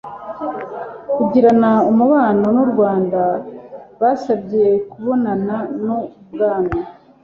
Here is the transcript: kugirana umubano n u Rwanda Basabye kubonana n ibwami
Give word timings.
kugirana 1.15 1.71
umubano 1.91 2.45
n 2.55 2.57
u 2.65 2.67
Rwanda 2.71 3.21
Basabye 3.99 4.67
kubonana 4.91 5.55
n 5.85 5.87
ibwami 6.01 6.75